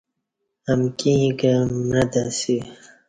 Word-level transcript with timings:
امکی 0.71 1.11
ییں 1.19 1.31
کہ 1.39 1.51
معتہ 1.87 2.21
اسی 2.29 2.57